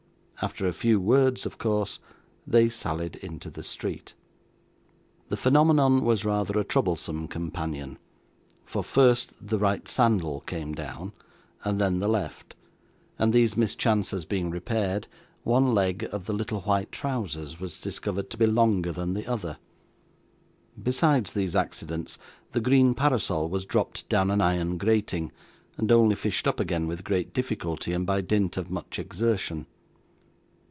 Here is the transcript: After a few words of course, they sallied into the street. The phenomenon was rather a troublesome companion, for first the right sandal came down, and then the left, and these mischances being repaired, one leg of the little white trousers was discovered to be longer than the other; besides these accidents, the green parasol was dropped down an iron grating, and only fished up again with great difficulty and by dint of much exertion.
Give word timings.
After 0.43 0.67
a 0.67 0.73
few 0.73 0.99
words 0.99 1.45
of 1.45 1.59
course, 1.59 1.99
they 2.47 2.67
sallied 2.67 3.15
into 3.17 3.47
the 3.51 3.61
street. 3.61 4.15
The 5.29 5.37
phenomenon 5.37 6.03
was 6.03 6.25
rather 6.25 6.57
a 6.57 6.63
troublesome 6.63 7.27
companion, 7.27 7.99
for 8.65 8.83
first 8.83 9.33
the 9.39 9.59
right 9.59 9.87
sandal 9.87 10.39
came 10.39 10.73
down, 10.73 11.13
and 11.63 11.77
then 11.77 11.99
the 11.99 12.07
left, 12.07 12.55
and 13.19 13.31
these 13.33 13.55
mischances 13.55 14.25
being 14.25 14.49
repaired, 14.49 15.05
one 15.43 15.75
leg 15.75 16.09
of 16.11 16.25
the 16.25 16.33
little 16.33 16.61
white 16.61 16.91
trousers 16.91 17.59
was 17.59 17.77
discovered 17.79 18.31
to 18.31 18.37
be 18.39 18.47
longer 18.47 18.91
than 18.91 19.13
the 19.13 19.27
other; 19.27 19.59
besides 20.81 21.33
these 21.33 21.55
accidents, 21.55 22.17
the 22.53 22.59
green 22.61 22.95
parasol 22.95 23.47
was 23.47 23.63
dropped 23.63 24.09
down 24.09 24.31
an 24.31 24.41
iron 24.41 24.79
grating, 24.79 25.31
and 25.77 25.91
only 25.91 26.15
fished 26.15 26.47
up 26.47 26.59
again 26.59 26.87
with 26.87 27.03
great 27.03 27.31
difficulty 27.31 27.93
and 27.93 28.07
by 28.07 28.21
dint 28.21 28.57
of 28.57 28.71
much 28.71 28.97
exertion. 28.97 29.67